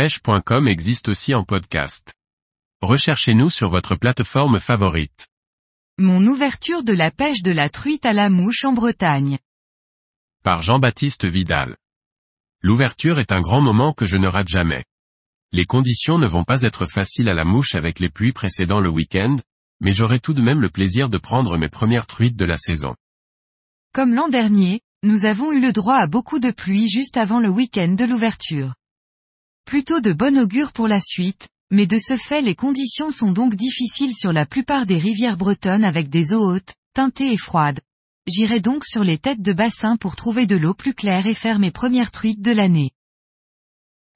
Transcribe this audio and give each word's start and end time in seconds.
pêche.com 0.00 0.66
existe 0.66 1.10
aussi 1.10 1.34
en 1.34 1.44
podcast. 1.44 2.14
Recherchez-nous 2.80 3.50
sur 3.50 3.68
votre 3.68 3.96
plateforme 3.96 4.58
favorite. 4.58 5.28
Mon 5.98 6.26
ouverture 6.26 6.82
de 6.84 6.94
la 6.94 7.10
pêche 7.10 7.42
de 7.42 7.50
la 7.50 7.68
truite 7.68 8.06
à 8.06 8.14
la 8.14 8.30
mouche 8.30 8.64
en 8.64 8.72
Bretagne. 8.72 9.38
Par 10.42 10.62
Jean-Baptiste 10.62 11.26
Vidal. 11.26 11.76
L'ouverture 12.62 13.18
est 13.18 13.30
un 13.30 13.42
grand 13.42 13.60
moment 13.60 13.92
que 13.92 14.06
je 14.06 14.16
ne 14.16 14.26
rate 14.26 14.48
jamais. 14.48 14.86
Les 15.52 15.66
conditions 15.66 16.16
ne 16.16 16.26
vont 16.26 16.44
pas 16.44 16.62
être 16.62 16.86
faciles 16.86 17.28
à 17.28 17.34
la 17.34 17.44
mouche 17.44 17.74
avec 17.74 18.00
les 18.00 18.08
pluies 18.08 18.32
précédant 18.32 18.80
le 18.80 18.88
week-end, 18.88 19.36
mais 19.80 19.92
j'aurai 19.92 20.18
tout 20.18 20.32
de 20.32 20.40
même 20.40 20.62
le 20.62 20.70
plaisir 20.70 21.10
de 21.10 21.18
prendre 21.18 21.58
mes 21.58 21.68
premières 21.68 22.06
truites 22.06 22.36
de 22.36 22.46
la 22.46 22.56
saison. 22.56 22.94
Comme 23.92 24.14
l'an 24.14 24.28
dernier, 24.28 24.80
nous 25.02 25.26
avons 25.26 25.52
eu 25.52 25.60
le 25.60 25.72
droit 25.72 25.96
à 25.96 26.06
beaucoup 26.06 26.38
de 26.38 26.52
pluie 26.52 26.88
juste 26.88 27.18
avant 27.18 27.38
le 27.38 27.50
week-end 27.50 27.92
de 27.92 28.06
l'ouverture. 28.06 28.72
Plutôt 29.70 30.00
de 30.00 30.12
bon 30.12 30.36
augure 30.36 30.72
pour 30.72 30.88
la 30.88 30.98
suite, 30.98 31.46
mais 31.70 31.86
de 31.86 31.96
ce 32.00 32.16
fait 32.16 32.42
les 32.42 32.56
conditions 32.56 33.12
sont 33.12 33.30
donc 33.30 33.54
difficiles 33.54 34.16
sur 34.16 34.32
la 34.32 34.44
plupart 34.44 34.84
des 34.84 34.98
rivières 34.98 35.36
bretonnes 35.36 35.84
avec 35.84 36.10
des 36.10 36.32
eaux 36.32 36.42
hautes, 36.42 36.74
teintées 36.92 37.32
et 37.32 37.36
froides. 37.36 37.78
J'irai 38.26 38.58
donc 38.58 38.84
sur 38.84 39.04
les 39.04 39.16
têtes 39.16 39.42
de 39.42 39.52
bassin 39.52 39.96
pour 39.96 40.16
trouver 40.16 40.46
de 40.46 40.56
l'eau 40.56 40.74
plus 40.74 40.92
claire 40.92 41.28
et 41.28 41.34
faire 41.34 41.60
mes 41.60 41.70
premières 41.70 42.10
truites 42.10 42.42
de 42.42 42.50
l'année. 42.50 42.90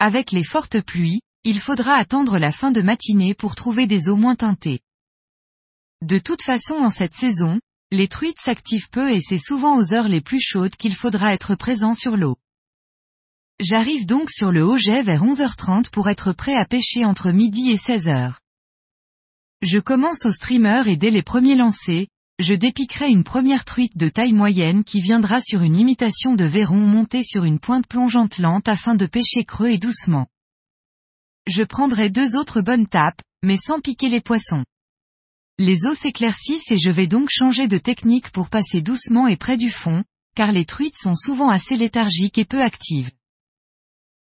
Avec 0.01 0.33
les 0.33 0.43
fortes 0.43 0.81
pluies, 0.81 1.21
il 1.45 1.61
faudra 1.61 1.95
attendre 1.95 2.37
la 2.39 2.51
fin 2.51 2.73
de 2.73 2.83
matinée 2.83 3.34
pour 3.34 3.55
trouver 3.55 3.87
des 3.87 4.09
eaux 4.09 4.17
moins 4.17 4.34
teintées. 4.34 4.81
De 6.03 6.19
toute 6.19 6.43
façon 6.43 6.75
en 6.75 6.91
cette 6.91 7.15
saison, 7.15 7.61
les 7.93 8.09
truites 8.09 8.41
s'activent 8.41 8.91
peu 8.91 9.12
et 9.12 9.21
c'est 9.21 9.39
souvent 9.39 9.79
aux 9.79 9.95
heures 9.95 10.09
les 10.09 10.21
plus 10.21 10.41
chaudes 10.41 10.75
qu'il 10.75 10.97
faudra 10.97 11.33
être 11.33 11.55
présent 11.55 11.95
sur 11.95 12.17
l'eau. 12.17 12.39
J'arrive 13.61 14.05
donc 14.05 14.31
sur 14.31 14.51
le 14.51 14.67
Haut-Jet 14.67 15.03
vers 15.03 15.23
11h30 15.23 15.91
pour 15.91 16.09
être 16.09 16.33
prêt 16.33 16.57
à 16.57 16.65
pêcher 16.65 17.05
entre 17.05 17.31
midi 17.31 17.71
et 17.71 17.77
16h. 17.77 18.35
Je 19.62 19.78
commence 19.78 20.27
au 20.27 20.33
streamer 20.33 20.83
et 20.87 20.97
dès 20.97 21.11
les 21.11 21.23
premiers 21.23 21.55
lancers, 21.55 22.09
je 22.41 22.55
dépiquerai 22.55 23.09
une 23.09 23.23
première 23.23 23.65
truite 23.65 23.97
de 23.97 24.09
taille 24.09 24.33
moyenne 24.33 24.83
qui 24.83 25.01
viendra 25.01 25.41
sur 25.41 25.62
une 25.62 25.78
imitation 25.78 26.34
de 26.34 26.45
verron 26.45 26.78
monté 26.78 27.23
sur 27.23 27.45
une 27.45 27.61
pointe 27.61 27.87
plongeante 27.87 28.39
lente 28.39 28.67
afin 28.67 28.97
de 28.97 29.06
pêcher 29.06 29.45
creux 29.45 29.69
et 29.69 29.78
doucement. 29.78 30.27
Je 31.47 31.62
prendrai 31.62 32.11
deux 32.11 32.34
autres 32.34 32.61
bonnes 32.61 32.89
tapes, 32.89 33.23
mais 33.45 33.56
sans 33.56 33.78
piquer 33.78 34.09
les 34.09 34.21
poissons. 34.21 34.65
Les 35.59 35.87
eaux 35.87 35.95
s'éclaircissent 35.95 36.73
et 36.73 36.78
je 36.78 36.91
vais 36.91 37.06
donc 37.06 37.28
changer 37.31 37.69
de 37.69 37.78
technique 37.78 38.31
pour 38.31 38.50
passer 38.50 38.83
doucement 38.83 39.28
et 39.28 39.37
près 39.37 39.56
du 39.56 39.71
fond, 39.71 40.03
car 40.34 40.50
les 40.50 40.65
truites 40.65 40.98
sont 40.98 41.15
souvent 41.15 41.50
assez 41.50 41.77
léthargiques 41.77 42.39
et 42.39 42.45
peu 42.45 42.61
actives. 42.61 43.12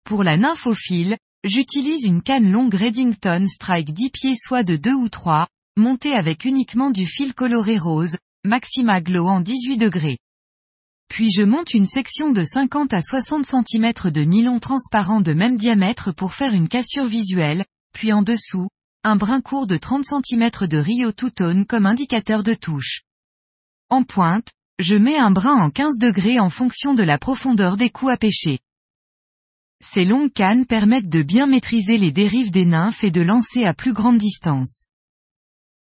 Pour 0.04 0.24
la 0.24 0.36
nymphophile, 0.36 1.16
j'utilise 1.44 2.04
une 2.04 2.22
canne 2.22 2.50
longue 2.50 2.74
Reddington 2.74 3.46
Strike 3.48 3.92
10 3.92 4.10
pieds 4.10 4.36
soit 4.36 4.62
de 4.62 4.76
2 4.76 4.92
ou 4.92 5.08
3, 5.08 5.46
montée 5.76 6.12
avec 6.12 6.44
uniquement 6.44 6.90
du 6.90 7.06
fil 7.06 7.34
coloré 7.34 7.78
rose, 7.78 8.16
Maxima 8.44 9.00
Glow 9.00 9.28
en 9.28 9.40
18 9.40 9.76
degrés. 9.76 10.18
Puis 11.08 11.30
je 11.30 11.42
monte 11.42 11.74
une 11.74 11.86
section 11.86 12.30
de 12.30 12.44
50 12.44 12.92
à 12.92 13.02
60 13.02 13.44
cm 13.44 13.92
de 14.10 14.20
nylon 14.22 14.60
transparent 14.60 15.20
de 15.20 15.32
même 15.32 15.56
diamètre 15.56 16.12
pour 16.14 16.34
faire 16.34 16.54
une 16.54 16.68
cassure 16.68 17.06
visuelle, 17.06 17.64
puis 17.92 18.12
en 18.12 18.22
dessous, 18.22 18.68
un 19.02 19.16
brin 19.16 19.40
court 19.40 19.66
de 19.66 19.76
30 19.76 20.04
cm 20.04 20.50
de 20.68 20.78
Rio 20.78 21.10
Two-Tone 21.10 21.66
comme 21.66 21.86
indicateur 21.86 22.42
de 22.42 22.54
touche. 22.54 23.02
En 23.88 24.04
pointe, 24.04 24.52
je 24.78 24.94
mets 24.94 25.18
un 25.18 25.30
brin 25.30 25.54
en 25.54 25.70
15 25.70 25.98
degrés 25.98 26.38
en 26.38 26.48
fonction 26.48 26.94
de 26.94 27.02
la 27.02 27.18
profondeur 27.18 27.76
des 27.76 27.90
coups 27.90 28.12
à 28.12 28.16
pêcher. 28.16 28.60
Ces 29.82 30.04
longues 30.04 30.32
cannes 30.32 30.66
permettent 30.66 31.08
de 31.08 31.22
bien 31.22 31.46
maîtriser 31.46 31.96
les 31.96 32.12
dérives 32.12 32.50
des 32.50 32.66
nymphes 32.66 33.02
et 33.02 33.10
de 33.10 33.22
lancer 33.22 33.64
à 33.64 33.74
plus 33.74 33.92
grande 33.92 34.18
distance. 34.18 34.84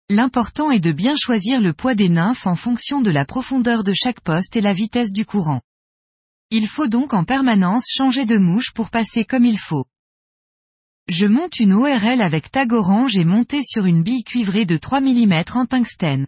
L'important 0.08 0.70
est 0.70 0.80
de 0.80 0.92
bien 0.92 1.14
choisir 1.16 1.60
le 1.60 1.72
poids 1.72 1.94
des 1.94 2.08
nymphes 2.08 2.46
en 2.46 2.54
fonction 2.54 3.00
de 3.00 3.10
la 3.10 3.24
profondeur 3.24 3.82
de 3.82 3.92
chaque 3.92 4.20
poste 4.20 4.56
et 4.56 4.60
la 4.60 4.72
vitesse 4.72 5.12
du 5.12 5.24
courant. 5.24 5.60
Il 6.50 6.68
faut 6.68 6.86
donc 6.86 7.14
en 7.14 7.24
permanence 7.24 7.86
changer 7.88 8.26
de 8.26 8.36
mouche 8.36 8.72
pour 8.72 8.90
passer 8.90 9.24
comme 9.24 9.46
il 9.46 9.58
faut. 9.58 9.86
Je 11.08 11.26
monte 11.26 11.58
une 11.58 11.72
ORL 11.72 12.22
avec 12.22 12.50
tag 12.50 12.72
orange 12.72 13.16
et 13.16 13.24
montée 13.24 13.62
sur 13.62 13.86
une 13.86 14.02
bille 14.02 14.22
cuivrée 14.22 14.66
de 14.66 14.76
3 14.76 15.00
mm 15.00 15.44
en 15.54 15.66
tungstène. 15.66 16.26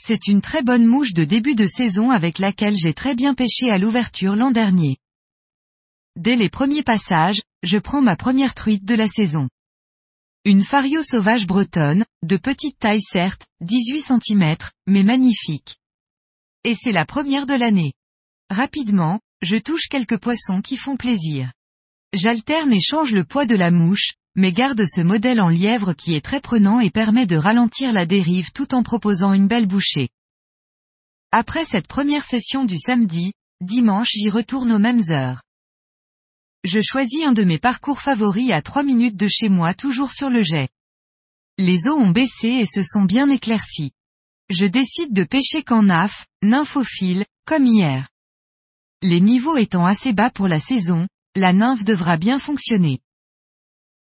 C'est 0.00 0.28
une 0.28 0.40
très 0.40 0.62
bonne 0.62 0.86
mouche 0.86 1.12
de 1.12 1.24
début 1.24 1.54
de 1.54 1.66
saison 1.66 2.10
avec 2.10 2.38
laquelle 2.38 2.76
j'ai 2.76 2.94
très 2.94 3.14
bien 3.14 3.34
pêché 3.34 3.70
à 3.70 3.78
l'ouverture 3.78 4.36
l'an 4.36 4.50
dernier. 4.50 4.98
Dès 6.16 6.36
les 6.36 6.48
premiers 6.48 6.84
passages, 6.84 7.42
je 7.64 7.76
prends 7.76 8.00
ma 8.00 8.14
première 8.14 8.54
truite 8.54 8.84
de 8.84 8.94
la 8.94 9.08
saison. 9.08 9.48
Une 10.44 10.62
fario 10.62 11.02
sauvage 11.02 11.46
bretonne, 11.46 12.04
de 12.22 12.36
petite 12.36 12.78
taille 12.78 13.02
certes, 13.02 13.46
18 13.62 14.00
cm, 14.00 14.56
mais 14.86 15.02
magnifique. 15.02 15.78
Et 16.62 16.74
c'est 16.74 16.92
la 16.92 17.04
première 17.04 17.46
de 17.46 17.54
l'année. 17.54 17.94
Rapidement, 18.50 19.20
je 19.42 19.56
touche 19.56 19.88
quelques 19.88 20.20
poissons 20.20 20.62
qui 20.62 20.76
font 20.76 20.96
plaisir. 20.96 21.52
J'alterne 22.12 22.72
et 22.72 22.80
change 22.80 23.12
le 23.12 23.24
poids 23.24 23.46
de 23.46 23.56
la 23.56 23.70
mouche, 23.70 24.12
mais 24.36 24.52
garde 24.52 24.84
ce 24.86 25.00
modèle 25.00 25.40
en 25.40 25.48
lièvre 25.48 25.94
qui 25.94 26.14
est 26.14 26.24
très 26.24 26.40
prenant 26.40 26.78
et 26.78 26.90
permet 26.90 27.26
de 27.26 27.36
ralentir 27.36 27.92
la 27.92 28.06
dérive 28.06 28.52
tout 28.52 28.74
en 28.74 28.82
proposant 28.82 29.32
une 29.32 29.48
belle 29.48 29.66
bouchée. 29.66 30.10
Après 31.32 31.64
cette 31.64 31.88
première 31.88 32.24
session 32.24 32.64
du 32.64 32.78
samedi, 32.78 33.32
dimanche 33.60 34.10
j'y 34.12 34.30
retourne 34.30 34.70
aux 34.72 34.78
mêmes 34.78 35.02
heures. 35.10 35.43
Je 36.64 36.80
choisis 36.80 37.22
un 37.26 37.32
de 37.32 37.44
mes 37.44 37.58
parcours 37.58 38.00
favoris 38.00 38.50
à 38.50 38.62
3 38.62 38.84
minutes 38.84 39.16
de 39.16 39.28
chez 39.28 39.50
moi 39.50 39.74
toujours 39.74 40.12
sur 40.12 40.30
le 40.30 40.42
jet. 40.42 40.70
Les 41.58 41.86
eaux 41.86 41.98
ont 41.98 42.10
baissé 42.10 42.48
et 42.48 42.66
se 42.66 42.82
sont 42.82 43.04
bien 43.04 43.28
éclaircies. 43.28 43.92
Je 44.48 44.64
décide 44.64 45.12
de 45.12 45.24
pêcher 45.24 45.62
qu'en 45.62 45.82
naf, 45.82 46.26
nymphophile, 46.42 47.26
comme 47.44 47.66
hier. 47.66 48.08
Les 49.02 49.20
niveaux 49.20 49.58
étant 49.58 49.84
assez 49.84 50.14
bas 50.14 50.30
pour 50.30 50.48
la 50.48 50.58
saison, 50.58 51.06
la 51.34 51.52
nymphe 51.52 51.84
devra 51.84 52.16
bien 52.16 52.38
fonctionner. 52.38 53.00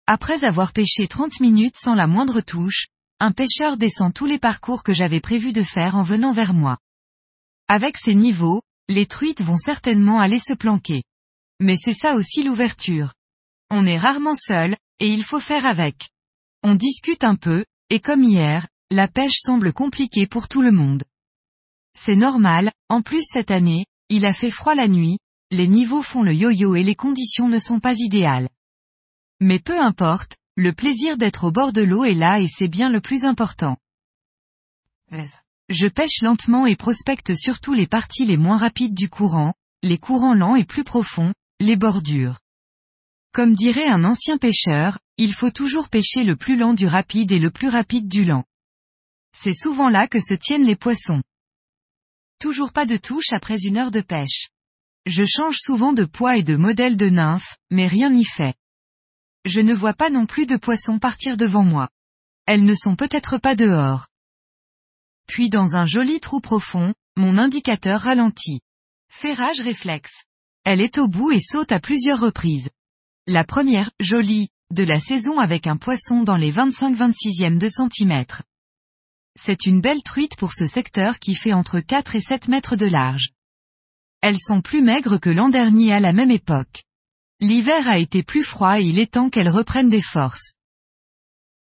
Après 0.05 0.43
avoir 0.43 0.73
pêché 0.73 1.07
30 1.07 1.39
minutes 1.39 1.77
sans 1.77 1.95
la 1.95 2.07
moindre 2.07 2.41
touche, 2.41 2.87
un 3.21 3.31
pêcheur 3.31 3.77
descend 3.77 4.13
tous 4.13 4.25
les 4.25 4.39
parcours 4.39 4.83
que 4.83 4.91
j'avais 4.91 5.21
prévu 5.21 5.53
de 5.53 5.63
faire 5.63 5.95
en 5.95 6.03
venant 6.03 6.33
vers 6.33 6.53
moi. 6.53 6.79
Avec 7.69 7.97
ces 7.97 8.13
niveaux, 8.13 8.61
les 8.89 9.05
truites 9.05 9.41
vont 9.41 9.57
certainement 9.57 10.19
aller 10.19 10.39
se 10.39 10.53
planquer. 10.53 11.03
Mais 11.61 11.77
c'est 11.77 11.93
ça 11.93 12.15
aussi 12.15 12.41
l'ouverture. 12.41 13.13
On 13.69 13.85
est 13.85 13.97
rarement 13.97 14.35
seul, 14.35 14.75
et 14.99 15.07
il 15.07 15.23
faut 15.23 15.39
faire 15.39 15.65
avec. 15.65 16.09
On 16.63 16.73
discute 16.73 17.23
un 17.23 17.35
peu, 17.35 17.63
et 17.91 17.99
comme 17.99 18.23
hier, 18.23 18.67
la 18.89 19.07
pêche 19.07 19.37
semble 19.37 19.71
compliquée 19.71 20.25
pour 20.25 20.47
tout 20.47 20.63
le 20.63 20.71
monde. 20.71 21.03
C'est 21.97 22.15
normal, 22.15 22.71
en 22.89 23.03
plus 23.03 23.23
cette 23.23 23.51
année, 23.51 23.85
il 24.09 24.25
a 24.25 24.33
fait 24.33 24.49
froid 24.49 24.73
la 24.73 24.87
nuit, 24.87 25.19
les 25.51 25.67
niveaux 25.67 26.01
font 26.01 26.23
le 26.23 26.33
yo-yo 26.33 26.75
et 26.75 26.83
les 26.83 26.95
conditions 26.95 27.47
ne 27.47 27.59
sont 27.59 27.79
pas 27.79 27.93
idéales. 27.95 28.49
Mais 29.39 29.59
peu 29.59 29.79
importe, 29.79 30.37
le 30.55 30.73
plaisir 30.73 31.17
d'être 31.17 31.43
au 31.43 31.51
bord 31.51 31.73
de 31.73 31.81
l'eau 31.81 32.03
est 32.05 32.15
là 32.15 32.39
et 32.39 32.47
c'est 32.47 32.69
bien 32.69 32.89
le 32.89 33.01
plus 33.01 33.23
important. 33.23 33.77
Je 35.69 35.87
pêche 35.87 36.21
lentement 36.21 36.65
et 36.65 36.75
prospecte 36.75 37.35
surtout 37.35 37.73
les 37.73 37.87
parties 37.87 38.25
les 38.25 38.37
moins 38.37 38.57
rapides 38.57 38.95
du 38.95 39.09
courant, 39.09 39.53
les 39.83 39.99
courants 39.99 40.33
lents 40.33 40.55
et 40.55 40.65
plus 40.65 40.83
profonds, 40.83 41.33
les 41.61 41.75
bordures. 41.75 42.39
Comme 43.33 43.53
dirait 43.53 43.87
un 43.87 44.03
ancien 44.03 44.37
pêcheur, 44.37 44.99
il 45.17 45.33
faut 45.33 45.51
toujours 45.51 45.89
pêcher 45.89 46.23
le 46.23 46.35
plus 46.35 46.57
lent 46.57 46.73
du 46.73 46.87
rapide 46.87 47.31
et 47.31 47.39
le 47.39 47.51
plus 47.51 47.69
rapide 47.69 48.07
du 48.07 48.25
lent. 48.25 48.43
C'est 49.37 49.53
souvent 49.53 49.87
là 49.87 50.07
que 50.07 50.19
se 50.19 50.33
tiennent 50.33 50.65
les 50.65 50.75
poissons. 50.75 51.21
Toujours 52.39 52.73
pas 52.73 52.85
de 52.85 52.97
touche 52.97 53.31
après 53.31 53.61
une 53.61 53.77
heure 53.77 53.91
de 53.91 54.01
pêche. 54.01 54.49
Je 55.05 55.23
change 55.23 55.57
souvent 55.57 55.93
de 55.93 56.03
poids 56.03 56.37
et 56.37 56.43
de 56.43 56.55
modèle 56.55 56.97
de 56.97 57.09
nymphe, 57.09 57.57
mais 57.69 57.87
rien 57.87 58.09
n'y 58.09 58.25
fait. 58.25 58.55
Je 59.45 59.61
ne 59.61 59.73
vois 59.73 59.93
pas 59.93 60.09
non 60.09 60.25
plus 60.25 60.47
de 60.47 60.57
poissons 60.57 60.99
partir 60.99 61.37
devant 61.37 61.63
moi. 61.63 61.89
Elles 62.47 62.65
ne 62.65 62.75
sont 62.75 62.95
peut-être 62.95 63.37
pas 63.37 63.55
dehors. 63.55 64.07
Puis 65.27 65.49
dans 65.49 65.75
un 65.75 65.85
joli 65.85 66.19
trou 66.19 66.41
profond, 66.41 66.93
mon 67.15 67.37
indicateur 67.37 68.01
ralentit. 68.01 68.61
Ferrage 69.09 69.61
réflexe. 69.61 70.25
Elle 70.63 70.81
est 70.81 70.99
au 70.99 71.07
bout 71.07 71.31
et 71.31 71.39
saute 71.39 71.71
à 71.71 71.79
plusieurs 71.79 72.19
reprises. 72.19 72.69
La 73.27 73.43
première, 73.43 73.89
jolie, 73.99 74.49
de 74.71 74.83
la 74.83 74.99
saison 74.99 75.39
avec 75.39 75.67
un 75.67 75.77
poisson 75.77 76.23
dans 76.23 76.37
les 76.37 76.51
25-26e 76.51 77.57
de 77.57 77.67
centimètre. 77.67 78.43
C'est 79.35 79.65
une 79.65 79.81
belle 79.81 80.03
truite 80.03 80.35
pour 80.35 80.53
ce 80.53 80.67
secteur 80.67 81.19
qui 81.19 81.35
fait 81.35 81.53
entre 81.53 81.79
4 81.79 82.15
et 82.15 82.21
7 82.21 82.47
mètres 82.47 82.75
de 82.75 82.85
large. 82.85 83.29
Elles 84.21 84.39
sont 84.39 84.61
plus 84.61 84.81
maigres 84.81 85.19
que 85.19 85.29
l'an 85.29 85.49
dernier 85.49 85.93
à 85.93 85.99
la 85.99 86.13
même 86.13 86.31
époque. 86.31 86.83
L'hiver 87.39 87.87
a 87.87 87.97
été 87.97 88.21
plus 88.21 88.43
froid 88.43 88.79
et 88.79 88.83
il 88.83 88.99
est 88.99 89.13
temps 89.13 89.29
qu'elles 89.29 89.49
reprennent 89.49 89.89
des 89.89 90.01
forces. 90.01 90.53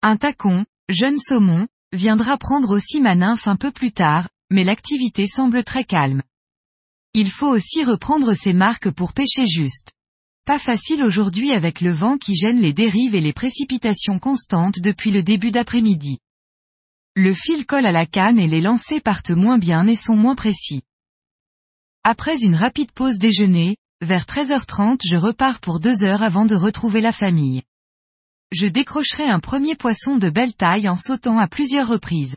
Un 0.03 0.17
tacon, 0.17 0.67
jeune 0.89 1.19
saumon, 1.19 1.69
viendra 1.93 2.39
prendre 2.39 2.71
aussi 2.71 3.01
ma 3.01 3.15
nymphe 3.15 3.47
un 3.47 3.57
peu 3.57 3.71
plus 3.71 3.93
tard, 3.93 4.29
mais 4.51 4.65
l'activité 4.65 5.29
semble 5.29 5.63
très 5.63 5.85
calme. 5.85 6.23
Il 7.15 7.31
faut 7.31 7.49
aussi 7.49 7.83
reprendre 7.83 8.35
ses 8.35 8.53
marques 8.53 8.91
pour 8.91 9.13
pêcher 9.13 9.49
juste. 9.49 9.93
Pas 10.47 10.59
facile 10.59 11.03
aujourd'hui 11.03 11.53
avec 11.53 11.81
le 11.81 11.91
vent 11.91 12.17
qui 12.17 12.37
gêne 12.37 12.61
les 12.61 12.73
dérives 12.73 13.15
et 13.15 13.21
les 13.21 13.33
précipitations 13.33 14.19
constantes 14.19 14.79
depuis 14.79 15.11
le 15.11 15.23
début 15.23 15.51
d'après-midi. 15.51 16.19
Le 17.17 17.35
fil 17.35 17.67
colle 17.67 17.87
à 17.87 17.93
la 17.93 18.07
canne 18.07 18.39
et 18.39 18.47
les 18.47 18.61
lancers 18.61 19.03
partent 19.03 19.33
moins 19.33 19.59
bien 19.59 19.87
et 19.89 19.97
sont 19.97 20.15
moins 20.15 20.37
précis. 20.37 20.83
Après 22.05 22.41
une 22.43 22.55
rapide 22.55 22.93
pause 22.93 23.19
déjeuner, 23.19 23.77
vers 24.01 24.25
13h30 24.25 25.01
je 25.05 25.17
repars 25.17 25.61
pour 25.61 25.81
deux 25.81 26.05
heures 26.05 26.23
avant 26.23 26.47
de 26.47 26.55
retrouver 26.55 27.01
la 27.01 27.13
famille. 27.13 27.63
Je 28.53 28.67
décrocherai 28.67 29.25
un 29.25 29.41
premier 29.41 29.75
poisson 29.75 30.17
de 30.17 30.31
belle 30.31 30.55
taille 30.55 30.89
en 30.89 30.97
sautant 30.97 31.39
à 31.39 31.49
plusieurs 31.49 31.89
reprises. 31.89 32.37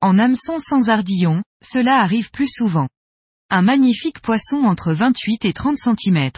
En 0.00 0.18
hameçon 0.18 0.58
sans 0.58 0.88
ardillon, 0.88 1.42
cela 1.62 2.00
arrive 2.00 2.30
plus 2.30 2.48
souvent. 2.48 2.88
Un 3.50 3.62
magnifique 3.62 4.20
poisson 4.20 4.64
entre 4.64 4.92
28 4.92 5.44
et 5.44 5.52
30 5.52 5.76
cm. 5.76 6.30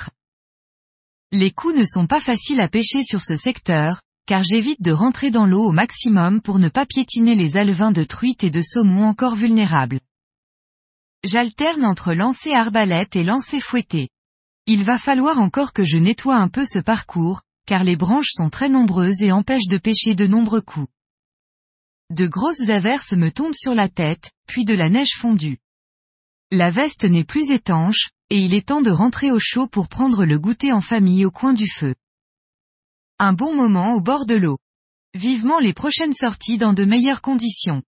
Les 1.31 1.53
coups 1.53 1.76
ne 1.76 1.85
sont 1.85 2.06
pas 2.06 2.20
faciles 2.20 2.61
à 2.61 2.69
pêcher 2.69 3.05
sur 3.05 3.23
ce 3.23 3.37
secteur, 3.37 4.03
car 4.26 4.43
j'évite 4.43 4.82
de 4.82 4.91
rentrer 4.91 5.31
dans 5.31 5.47
l'eau 5.47 5.64
au 5.69 5.73
maximum 5.73 6.43
pour 6.43 6.58
ne 6.58 6.69
pas 6.69 6.85
piétiner 6.85 7.37
les 7.37 7.56
alevins 7.56 7.93
de 7.93 8.03
truite 8.03 8.43
et 8.43 8.50
de 8.50 8.61
saumon 8.61 9.06
encore 9.06 9.37
vulnérables. 9.37 10.00
J'alterne 11.23 11.85
entre 11.85 12.12
lancer 12.12 12.53
arbalète 12.53 13.14
et 13.14 13.25
lancer 13.25 13.61
fouetté. 13.61 14.08
Il 14.67 14.82
va 14.82 14.99
falloir 14.99 15.38
encore 15.38 15.73
que 15.73 15.85
je 15.85 15.97
nettoie 15.97 16.37
un 16.37 16.49
peu 16.49 16.64
ce 16.67 16.81
parcours, 16.81 17.43
car 17.67 17.85
les 17.85 17.97
branches 17.97 18.32
sont 18.32 18.50
très 18.50 18.69
nombreuses 18.69 19.23
et 19.23 19.31
empêchent 19.31 19.69
de 19.69 19.79
pêcher 19.79 20.17
de 20.17 20.26
nombreux 20.26 20.61
coups. 20.61 20.88
De 22.11 22.26
grosses 22.26 22.69
averses 22.69 23.12
me 23.12 23.31
tombent 23.31 23.55
sur 23.55 23.75
la 23.75 23.88
tête, 23.88 24.32
puis 24.49 24.64
de 24.64 24.75
la 24.75 24.88
neige 24.88 25.14
fondue. 25.17 25.58
La 26.52 26.70
veste 26.70 27.04
n'est 27.04 27.25
plus 27.25 27.50
étanche, 27.50 28.10
et 28.31 28.38
il 28.38 28.54
est 28.54 28.69
temps 28.69 28.81
de 28.81 28.90
rentrer 28.90 29.32
au 29.32 29.38
chaud 29.40 29.66
pour 29.66 29.88
prendre 29.88 30.25
le 30.25 30.38
goûter 30.38 30.72
en 30.72 30.81
famille 30.81 31.25
au 31.25 31.32
coin 31.32 31.52
du 31.52 31.66
feu. 31.66 31.96
Un 33.19 33.32
bon 33.32 33.52
moment 33.52 33.94
au 33.94 34.00
bord 34.00 34.26
de 34.26 34.37
l'eau. 34.37 34.58
Vivement 35.12 35.58
les 35.58 35.72
prochaines 35.72 36.12
sorties 36.12 36.56
dans 36.56 36.72
de 36.72 36.84
meilleures 36.84 37.20
conditions. 37.20 37.82